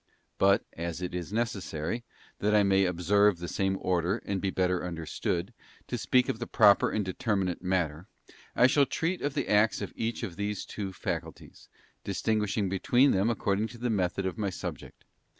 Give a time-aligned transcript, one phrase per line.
[0.39, 4.83] But, as it is necessary—that I may observe the same order, and be the better
[4.83, 8.07] understood—to speak of the proper and determinate matter,
[8.55, 11.69] I shall treat of the acts of each of these two faculties,
[12.03, 15.05] distinguishing between them according to the method of my subject.